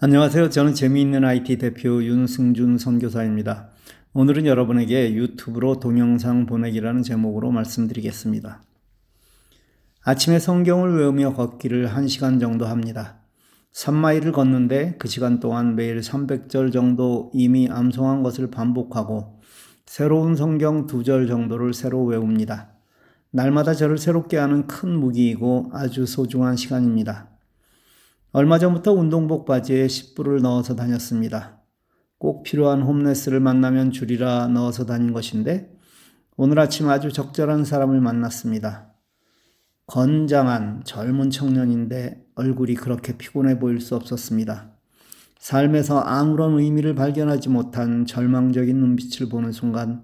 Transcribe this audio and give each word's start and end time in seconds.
안녕하세요. 0.00 0.50
저는 0.50 0.74
재미있는 0.74 1.24
IT 1.24 1.58
대표 1.58 2.04
윤승준 2.04 2.78
선교사입니다. 2.78 3.70
오늘은 4.12 4.46
여러분에게 4.46 5.12
유튜브로 5.12 5.80
동영상 5.80 6.46
보내기라는 6.46 7.02
제목으로 7.02 7.50
말씀드리겠습니다. 7.50 8.62
아침에 10.04 10.38
성경을 10.38 11.00
외우며 11.00 11.32
걷기를 11.32 11.88
1시간 11.88 12.38
정도 12.38 12.66
합니다. 12.66 13.16
3마일을 13.74 14.32
걷는데 14.32 14.98
그 15.00 15.08
시간 15.08 15.40
동안 15.40 15.74
매일 15.74 15.98
300절 15.98 16.72
정도 16.72 17.32
이미 17.34 17.68
암송한 17.68 18.22
것을 18.22 18.52
반복하고 18.52 19.40
새로운 19.84 20.36
성경 20.36 20.86
두 20.86 21.02
절 21.02 21.26
정도를 21.26 21.74
새로 21.74 22.04
외웁니다. 22.04 22.68
날마다 23.32 23.74
저를 23.74 23.98
새롭게 23.98 24.36
하는 24.36 24.68
큰 24.68 24.90
무기이고 24.96 25.70
아주 25.72 26.06
소중한 26.06 26.54
시간입니다. 26.54 27.30
얼마 28.30 28.58
전부터 28.58 28.92
운동복 28.92 29.46
바지에 29.46 29.86
10불을 29.86 30.42
넣어서 30.42 30.76
다녔습니다. 30.76 31.62
꼭 32.18 32.42
필요한 32.42 32.82
홈레스를 32.82 33.40
만나면 33.40 33.90
줄이라 33.90 34.48
넣어서 34.48 34.84
다닌 34.84 35.14
것인데 35.14 35.74
오늘 36.36 36.58
아침 36.58 36.90
아주 36.90 37.10
적절한 37.10 37.64
사람을 37.64 38.02
만났습니다. 38.02 38.92
건장한 39.86 40.82
젊은 40.84 41.30
청년인데 41.30 42.26
얼굴이 42.34 42.74
그렇게 42.74 43.16
피곤해 43.16 43.58
보일 43.58 43.80
수 43.80 43.96
없었습니다. 43.96 44.72
삶에서 45.38 46.00
아무런 46.00 46.58
의미를 46.58 46.94
발견하지 46.94 47.48
못한 47.48 48.04
절망적인 48.04 48.76
눈빛을 48.76 49.30
보는 49.30 49.52
순간 49.52 50.02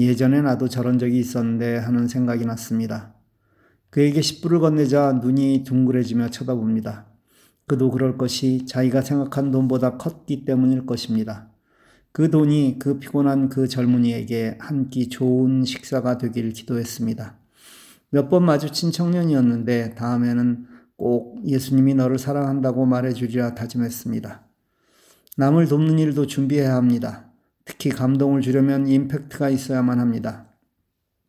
예전에 0.00 0.42
나도 0.42 0.68
저런 0.68 0.98
적이 0.98 1.20
있었는데 1.20 1.76
하는 1.76 2.08
생각이 2.08 2.44
났습니다. 2.44 3.14
그에게 3.90 4.20
10불을 4.20 4.60
건네자 4.60 5.20
눈이 5.22 5.62
둥그레지며 5.64 6.30
쳐다봅니다. 6.30 7.12
그도 7.66 7.90
그럴 7.90 8.18
것이 8.18 8.66
자기가 8.66 9.02
생각한 9.02 9.50
돈보다 9.50 9.96
컸기 9.96 10.44
때문일 10.44 10.86
것입니다. 10.86 11.48
그 12.12 12.30
돈이 12.30 12.76
그 12.78 12.98
피곤한 12.98 13.48
그 13.48 13.68
젊은이에게 13.68 14.58
한 14.60 14.90
끼 14.90 15.08
좋은 15.08 15.64
식사가 15.64 16.18
되길 16.18 16.52
기도했습니다. 16.52 17.38
몇 18.10 18.28
번 18.28 18.44
마주친 18.44 18.92
청년이었는데 18.92 19.94
다음에는 19.94 20.66
꼭 20.96 21.40
예수님이 21.46 21.94
너를 21.94 22.18
사랑한다고 22.18 22.84
말해주리라 22.84 23.54
다짐했습니다. 23.54 24.42
남을 25.38 25.66
돕는 25.68 25.98
일도 25.98 26.26
준비해야 26.26 26.74
합니다. 26.74 27.30
특히 27.64 27.88
감동을 27.90 28.42
주려면 28.42 28.86
임팩트가 28.86 29.48
있어야만 29.48 29.98
합니다. 29.98 30.46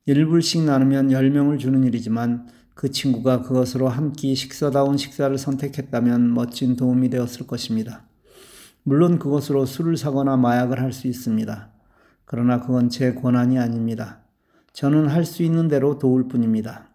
1불씩 0.08 0.66
나누면 0.66 1.08
10명을 1.09 1.58
주는 1.59 1.81
일이지만 1.86 2.47
그 2.84 2.92
친구가 2.92 3.44
그것으로 3.44 3.88
한 3.88 4.12
끼 4.12 4.36
식사다운 4.36 4.98
식사를 4.98 5.38
선택했다면 5.38 6.34
멋진 6.34 6.76
도움이 6.76 7.09
되었을 7.12 7.48
것입니다. 7.48 8.02
물론 8.84 9.20
그것으로 9.20 9.66
술을 9.66 9.95
사거나 9.95 10.36
마약을 10.36 10.81
할 10.81 10.92
수 10.92 11.08
있습니다. 11.08 11.70
그러나 12.25 12.59
그건 12.59 12.90
제 12.90 13.14
권한이 13.14 13.58
아닙니다. 13.58 14.20
저는 14.73 15.08
할 15.08 15.23
수 15.23 15.44
있는 15.44 15.70
대로 15.70 15.98
도울 15.98 16.28
뿐입니다. 16.28 16.90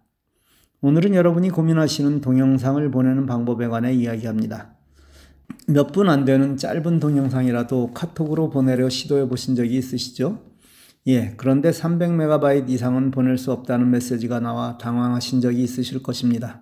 오늘은 0.83 1.15
여러분이 1.15 1.49
고민하시는 1.49 2.21
동영상을 2.21 2.91
보내는 2.91 3.25
방법에 3.25 3.67
관해 3.69 3.95
이야기합니다. 3.95 4.75
몇 5.69 5.93
분 5.93 6.11
안 6.11 6.27
되는 6.27 6.59
짧은 6.59 7.01
동영상이라도 7.01 7.93
카톡으로 7.95 8.51
보내려 8.51 8.91
시도해 8.91 9.27
보신 9.27 9.57
적이 9.57 9.79
있으시죠? 9.79 10.39
예, 11.09 11.33
그런데 11.39 11.71
300MB 11.71 12.69
이상은 12.69 13.11
보낼 13.11 13.39
수 13.39 13.51
없다는 13.51 13.91
메시지가 13.91 14.41
나와 14.41 14.77
당황하신 14.77 15.41
적이 15.41 15.63
있으실 15.63 16.03
것입니다. 16.03 16.61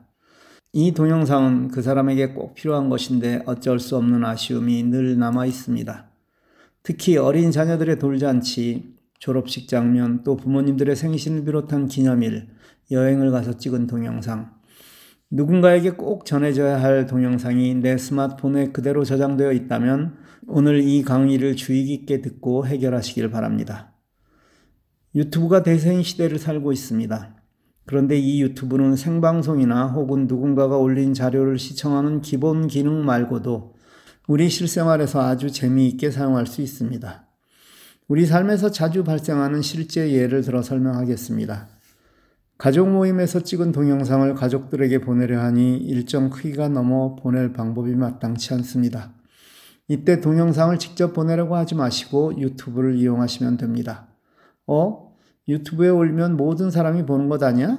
이 0.72 0.92
동영상은 0.92 1.68
그 1.68 1.82
사람에게 1.82 2.28
꼭 2.28 2.54
필요한 2.54 2.88
것인데 2.88 3.42
어쩔 3.46 3.80
수 3.80 3.96
없는 3.96 4.24
아쉬움이 4.24 4.84
늘 4.84 5.18
남아 5.18 5.46
있습니다. 5.46 6.06
특히 6.84 7.16
어린 7.16 7.50
자녀들의 7.50 7.98
돌잔치, 7.98 8.94
졸업식 9.18 9.66
장면, 9.66 10.22
또 10.22 10.36
부모님들의 10.36 10.94
생신을 10.94 11.44
비롯한 11.44 11.88
기념일, 11.88 12.46
여행을 12.92 13.32
가서 13.32 13.56
찍은 13.56 13.88
동영상, 13.88 14.52
누군가에게 15.28 15.90
꼭 15.90 16.24
전해져야 16.24 16.80
할 16.80 17.06
동영상이 17.06 17.74
내 17.74 17.98
스마트폰에 17.98 18.68
그대로 18.68 19.02
저장되어 19.02 19.50
있다면 19.50 20.18
오늘 20.46 20.82
이 20.82 21.02
강의를 21.02 21.56
주의 21.56 21.84
깊게 21.84 22.20
듣고 22.20 22.64
해결하시길 22.64 23.28
바랍니다. 23.30 23.95
유튜브가 25.16 25.62
대세인 25.62 26.02
시대를 26.02 26.38
살고 26.38 26.72
있습니다. 26.72 27.34
그런데 27.86 28.18
이 28.18 28.42
유튜브는 28.42 28.96
생방송이나 28.96 29.86
혹은 29.86 30.26
누군가가 30.26 30.76
올린 30.76 31.14
자료를 31.14 31.58
시청하는 31.58 32.20
기본 32.20 32.66
기능 32.66 33.02
말고도 33.02 33.74
우리 34.28 34.50
실생활에서 34.50 35.22
아주 35.22 35.50
재미있게 35.50 36.10
사용할 36.10 36.46
수 36.46 36.60
있습니다. 36.60 37.26
우리 38.08 38.26
삶에서 38.26 38.70
자주 38.70 39.04
발생하는 39.04 39.62
실제 39.62 40.12
예를 40.12 40.42
들어 40.42 40.60
설명하겠습니다. 40.60 41.68
가족 42.58 42.90
모임에서 42.90 43.40
찍은 43.40 43.72
동영상을 43.72 44.34
가족들에게 44.34 45.00
보내려 45.00 45.40
하니 45.40 45.78
일정 45.78 46.28
크기가 46.28 46.68
넘어 46.68 47.14
보낼 47.16 47.54
방법이 47.54 47.94
마땅치 47.94 48.52
않습니다. 48.54 49.14
이때 49.88 50.20
동영상을 50.20 50.78
직접 50.78 51.14
보내려고 51.14 51.56
하지 51.56 51.74
마시고 51.74 52.38
유튜브를 52.38 52.96
이용하시면 52.96 53.56
됩니다. 53.56 54.08
어? 54.66 55.05
유튜브에 55.48 55.88
올리면 55.88 56.36
모든 56.36 56.70
사람이 56.70 57.06
보는 57.06 57.28
것 57.28 57.42
아니야? 57.42 57.78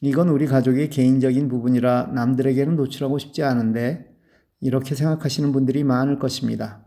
이건 0.00 0.28
우리 0.28 0.46
가족의 0.46 0.90
개인적인 0.90 1.48
부분이라 1.48 2.12
남들에게는 2.14 2.76
노출하고 2.76 3.18
싶지 3.18 3.42
않은데 3.42 4.06
이렇게 4.60 4.94
생각하시는 4.94 5.52
분들이 5.52 5.82
많을 5.82 6.18
것입니다. 6.18 6.84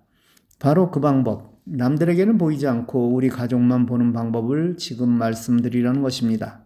바로 0.59 0.91
그 0.91 1.00
방법, 1.02 1.59
남들에게는 1.66 2.38
보이지 2.38 2.68
않고 2.68 3.14
우리 3.14 3.30
가족만 3.30 3.86
보는 3.86 4.14
방법을 4.14 4.78
지금 4.78 5.09
말씀드리려는 5.09 6.02
것입니다. 6.02 6.66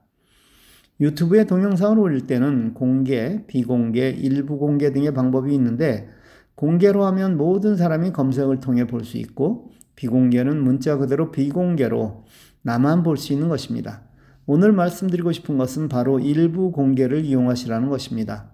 유튜브에 1.00 1.46
동영상을 1.46 1.98
올릴 2.00 2.26
때는 2.28 2.74
공개, 2.74 3.46
비공개, 3.48 4.10
일부 4.12 4.58
공개 4.58 4.92
등의 4.92 5.14
방법이 5.14 5.54
있는데 5.54 6.10
공개로 6.56 7.04
하면 7.06 7.36
모든 7.36 7.76
사람이 7.76 8.12
검색을 8.14 8.60
통해 8.60 8.88
볼 8.88 9.04
수 9.04 9.18
있고 9.18 9.72
비공개는 9.96 10.62
문자 10.62 10.98
그대로 10.98 11.32
비공개로 11.32 12.26
나만 12.66 13.04
볼 13.04 13.16
수 13.16 13.32
있는 13.32 13.48
것입니다. 13.48 14.02
오늘 14.48 14.72
말씀드리고 14.72 15.32
싶은 15.32 15.56
것은 15.60 15.88
바로 15.88 16.20
일부 16.20 16.72
공개를 16.72 17.24
이용하시라는 17.24 17.90
것입니다. 17.90 18.50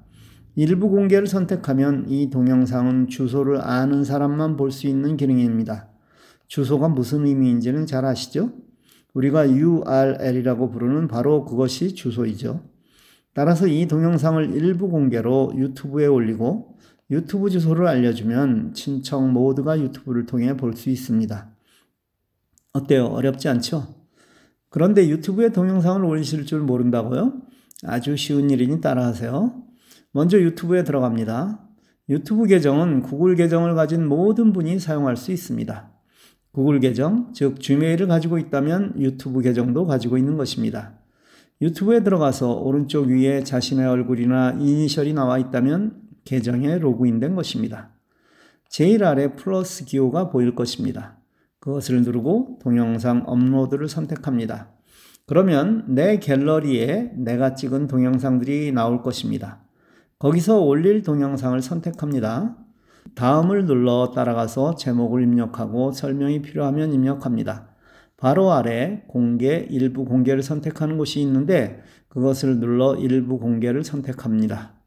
일부 0.55 0.89
공개를 0.89 1.27
선택하면 1.27 2.09
이 2.09 2.29
동영상은 2.29 3.07
주소를 3.07 3.61
아는 3.61 4.03
사람만 4.03 4.57
볼 4.57 4.69
수 4.71 4.87
있는 4.87 5.15
기능입니다. 5.15 5.87
주소가 6.47 6.89
무슨 6.89 7.25
의미인지는 7.25 7.85
잘 7.85 8.03
아시죠? 8.03 8.51
우리가 9.13 9.49
URL이라고 9.49 10.71
부르는 10.71 11.07
바로 11.07 11.45
그것이 11.45 11.95
주소이죠. 11.95 12.65
따라서 13.33 13.65
이 13.65 13.85
동영상을 13.87 14.53
일부 14.55 14.89
공개로 14.89 15.53
유튜브에 15.55 16.05
올리고 16.07 16.77
유튜브 17.11 17.49
주소를 17.49 17.87
알려주면 17.87 18.73
친척 18.73 19.25
모두가 19.29 19.79
유튜브를 19.79 20.25
통해 20.25 20.57
볼 20.57 20.73
수 20.75 20.89
있습니다. 20.89 21.49
어때요? 22.73 23.05
어렵지 23.05 23.47
않죠? 23.47 24.00
그런데 24.71 25.09
유튜브에 25.09 25.49
동영상을 25.49 26.03
올리실 26.03 26.45
줄 26.45 26.61
모른다고요? 26.61 27.33
아주 27.83 28.15
쉬운 28.15 28.49
일이니 28.49 28.79
따라하세요. 28.79 29.53
먼저 30.13 30.39
유튜브에 30.39 30.85
들어갑니다. 30.85 31.59
유튜브 32.07 32.45
계정은 32.45 33.01
구글 33.01 33.35
계정을 33.35 33.75
가진 33.75 34.07
모든 34.07 34.53
분이 34.53 34.79
사용할 34.79 35.17
수 35.17 35.33
있습니다. 35.33 35.91
구글 36.53 36.79
계정, 36.79 37.33
즉 37.33 37.59
지메일을 37.59 38.07
가지고 38.07 38.37
있다면 38.37 38.95
유튜브 38.97 39.41
계정도 39.41 39.85
가지고 39.85 40.17
있는 40.17 40.37
것입니다. 40.37 40.99
유튜브에 41.61 42.01
들어가서 42.03 42.53
오른쪽 42.53 43.07
위에 43.07 43.43
자신의 43.43 43.85
얼굴이나 43.85 44.57
이니셜이 44.59 45.13
나와 45.13 45.37
있다면 45.37 46.01
계정에 46.23 46.77
로그인된 46.77 47.35
것입니다. 47.35 47.91
제일 48.69 49.03
아래 49.03 49.35
플러스 49.35 49.83
기호가 49.83 50.29
보일 50.29 50.55
것입니다. 50.55 51.20
그것을 51.61 52.01
누르고 52.01 52.57
동영상 52.61 53.23
업로드를 53.27 53.87
선택합니다. 53.87 54.69
그러면 55.27 55.85
내 55.87 56.17
갤러리에 56.17 57.11
내가 57.15 57.53
찍은 57.53 57.87
동영상들이 57.87 58.71
나올 58.71 59.01
것입니다. 59.03 59.61
거기서 60.17 60.61
올릴 60.61 61.03
동영상을 61.03 61.61
선택합니다. 61.61 62.57
다음을 63.15 63.65
눌러 63.65 64.11
따라가서 64.13 64.75
제목을 64.75 65.21
입력하고 65.23 65.91
설명이 65.91 66.41
필요하면 66.41 66.93
입력합니다. 66.93 67.69
바로 68.17 68.51
아래 68.51 69.03
공개, 69.07 69.65
일부 69.69 70.03
공개를 70.03 70.41
선택하는 70.43 70.97
곳이 70.97 71.21
있는데 71.21 71.83
그것을 72.09 72.59
눌러 72.59 72.95
일부 72.95 73.39
공개를 73.39 73.83
선택합니다. 73.83 74.80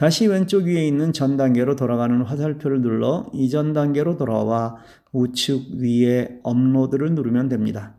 다시 0.00 0.26
왼쪽 0.26 0.64
위에 0.64 0.88
있는 0.88 1.12
전 1.12 1.36
단계로 1.36 1.76
돌아가는 1.76 2.22
화살표를 2.22 2.80
눌러 2.80 3.26
이전 3.34 3.74
단계로 3.74 4.16
돌아와 4.16 4.76
우측 5.12 5.72
위에 5.74 6.40
업로드를 6.42 7.14
누르면 7.14 7.50
됩니다. 7.50 7.96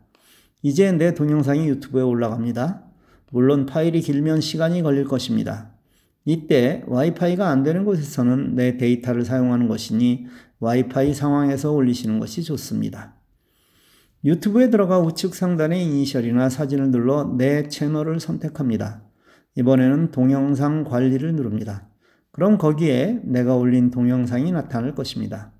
이제 0.62 0.90
내 0.90 1.14
동영상이 1.14 1.68
유튜브에 1.68 2.02
올라갑니다. 2.02 2.82
물론 3.30 3.66
파일이 3.66 4.00
길면 4.00 4.40
시간이 4.40 4.82
걸릴 4.82 5.04
것입니다. 5.04 5.70
이때 6.24 6.82
와이파이가 6.88 7.48
안 7.48 7.62
되는 7.62 7.84
곳에서는 7.84 8.56
내 8.56 8.78
데이터를 8.78 9.24
사용하는 9.24 9.68
것이니 9.68 10.26
와이파이 10.58 11.14
상황에서 11.14 11.70
올리시는 11.70 12.18
것이 12.18 12.42
좋습니다. 12.42 13.14
유튜브에 14.24 14.70
들어가 14.70 14.98
우측 14.98 15.36
상단의 15.36 15.84
이니셜이나 15.84 16.48
사진을 16.48 16.90
눌러 16.90 17.32
내 17.38 17.68
채널을 17.68 18.18
선택합니다. 18.18 19.04
이번에는 19.54 20.10
동영상 20.10 20.82
관리를 20.82 21.36
누릅니다. 21.36 21.91
그럼 22.32 22.58
거기에 22.58 23.20
내가 23.24 23.54
올린 23.56 23.90
동영상이 23.90 24.52
나타날 24.52 24.94
것입니다. 24.94 25.52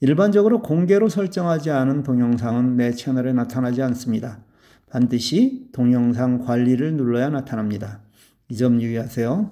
일반적으로 0.00 0.62
공개로 0.62 1.08
설정하지 1.08 1.70
않은 1.70 2.02
동영상은 2.02 2.76
내 2.76 2.92
채널에 2.92 3.32
나타나지 3.32 3.82
않습니다. 3.82 4.42
반드시 4.90 5.68
동영상 5.72 6.38
관리를 6.44 6.94
눌러야 6.96 7.28
나타납니다. 7.30 8.00
이 8.48 8.56
점 8.56 8.80
유의하세요. 8.80 9.50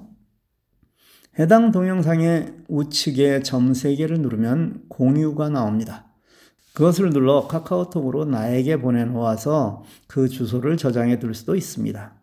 해당 1.38 1.72
동영상의 1.72 2.55
우측에 2.69 3.43
점 3.43 3.72
3개를 3.72 4.20
누르면 4.20 4.84
공유가 4.88 5.49
나옵니다. 5.49 6.06
그것을 6.75 7.11
눌러 7.11 7.46
카카오톡으로 7.49 8.25
나에게 8.25 8.76
보내놓아서 8.78 9.84
그 10.06 10.28
주소를 10.28 10.76
저장해 10.76 11.19
둘 11.19 11.34
수도 11.34 11.56
있습니다. 11.56 12.14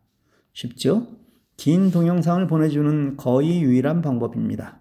쉽죠? 0.53 1.07
긴 1.61 1.91
동영상을 1.91 2.47
보내주는 2.47 3.17
거의 3.17 3.61
유일한 3.61 4.01
방법입니다. 4.01 4.79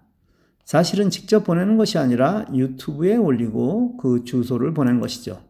사실은 0.65 1.11
직접 1.11 1.43
보내는 1.43 1.77
것이 1.77 1.99
아니라 1.99 2.47
유튜브에 2.51 3.17
올리고 3.17 3.97
그 3.97 4.23
주소를 4.23 4.73
보낸 4.73 4.99
것이죠. 4.99 5.43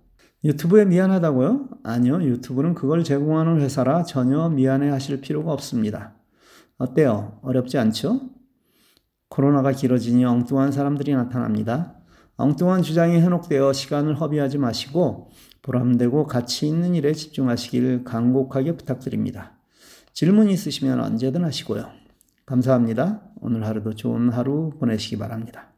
유튜브에 0.43 0.83
미안하다고요? 0.83 1.69
아니요. 1.83 2.21
유튜브는 2.21 2.73
그걸 2.73 3.05
제공하는 3.05 3.61
회사라 3.61 4.03
전혀 4.03 4.49
미안해 4.49 4.89
하실 4.89 5.21
필요가 5.21 5.53
없습니다. 5.53 6.15
어때요? 6.77 7.39
어렵지 7.43 7.77
않죠? 7.77 8.19
코로나가 9.29 9.71
길어지니 9.71 10.25
엉뚱한 10.25 10.73
사람들이 10.73 11.15
나타납니다. 11.15 11.95
엉뚱한 12.35 12.81
주장이 12.81 13.21
현혹되어 13.21 13.71
시간을 13.71 14.19
허비하지 14.19 14.57
마시고 14.57 15.29
보람되고 15.61 16.27
가치 16.27 16.67
있는 16.67 16.93
일에 16.93 17.13
집중하시길 17.13 18.03
간곡하게 18.03 18.75
부탁드립니다. 18.75 19.60
질문 20.13 20.49
있으시면 20.49 20.99
언제든 20.99 21.43
하시고요. 21.43 21.89
감사합니다. 22.45 23.21
오늘 23.39 23.65
하루도 23.65 23.95
좋은 23.95 24.29
하루 24.29 24.71
보내시기 24.79 25.17
바랍니다. 25.17 25.70